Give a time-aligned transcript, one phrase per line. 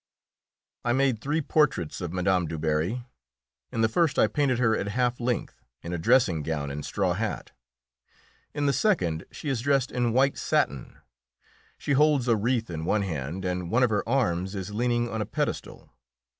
[0.83, 2.45] I made three portraits of Mme.
[2.47, 3.05] Du Barry.
[3.71, 7.13] In the first I painted her at half length, in a dressing gown and straw
[7.13, 7.51] hat.
[8.51, 10.97] In the second she is dressed in white satin;
[11.77, 15.21] she holds a wreath in one hand, and one of her arms is leaning on
[15.21, 15.91] a pedestal.